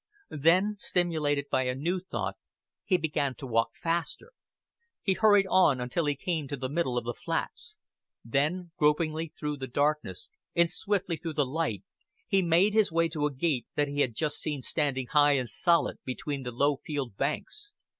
Then, 0.37 0.77
stimulated 0.77 1.45
by 1.51 1.65
a 1.65 1.75
new 1.75 1.99
thought, 1.99 2.35
he 2.83 2.97
began 2.97 3.35
to 3.35 3.45
walk 3.45 3.75
faster. 3.75 4.31
He 5.03 5.13
hurried 5.13 5.45
on 5.47 5.79
until 5.79 6.07
he 6.07 6.15
came 6.15 6.47
to 6.47 6.57
the 6.57 6.69
middle 6.69 6.97
of 6.97 7.03
the 7.03 7.13
flats; 7.13 7.77
then, 8.25 8.71
gropingly 8.77 9.27
through 9.27 9.57
the 9.57 9.67
darkness, 9.67 10.31
and 10.55 10.71
swiftly 10.71 11.17
through 11.17 11.33
the 11.35 11.45
light, 11.45 11.83
he 12.25 12.41
made 12.41 12.73
his 12.73 12.91
way 12.91 13.09
to 13.09 13.27
a 13.27 13.31
gate 13.31 13.67
that 13.75 13.89
he 13.89 14.01
had 14.01 14.15
just 14.15 14.37
seen 14.39 14.63
standing 14.63 15.05
high 15.05 15.33
and 15.33 15.49
solid 15.49 15.99
between 16.03 16.41
the 16.41 16.51
low 16.51 16.77
field 16.77 17.15
banks. 17.15 17.75